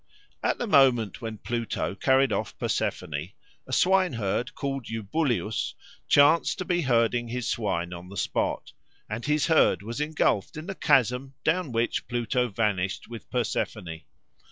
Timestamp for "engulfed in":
10.01-10.65